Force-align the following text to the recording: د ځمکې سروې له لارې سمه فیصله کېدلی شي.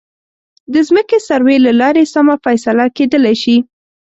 د 0.73 0.75
ځمکې 0.87 1.17
سروې 1.27 1.57
له 1.65 1.71
لارې 1.81 2.03
سمه 2.13 2.35
فیصله 2.45 2.85
کېدلی 2.97 3.35
شي. 3.43 3.57